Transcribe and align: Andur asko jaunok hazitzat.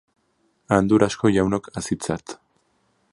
Andur 0.77 1.05
asko 1.07 1.31
jaunok 1.37 1.71
hazitzat. 1.81 2.39